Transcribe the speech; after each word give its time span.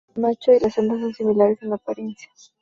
Macho 0.15 0.51
y 0.51 0.59
las 0.59 0.79
hembra 0.79 0.99
son 0.99 1.13
similares 1.13 1.61
en 1.61 1.73
apariencia. 1.73 2.27